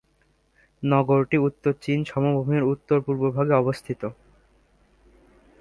নগরীটি 0.83 1.37
উত্তর 1.47 1.71
চীন 1.81 1.99
সমভূমির 2.03 2.63
উত্তর-পূর্বভাগে 2.63 3.53
অবস্থিত। 3.53 4.01